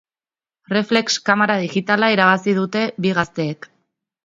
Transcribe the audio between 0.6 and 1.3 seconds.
Reflex